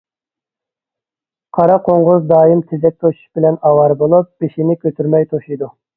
[1.57, 5.71] قارا قوڭغۇز دائىم تېزەك توشۇش بىلەن ئاۋارە بولۇپ، بېشىنى كۆتۈرمەي توشۇيدۇ.